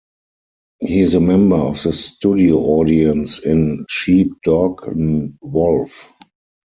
[0.79, 6.11] He is a member of the studio audience in "Sheep, Dog, 'n' Wolf".